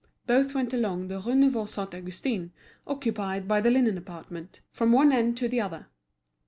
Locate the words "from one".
4.71-5.11